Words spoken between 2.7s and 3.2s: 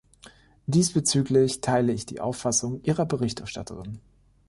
Ihrer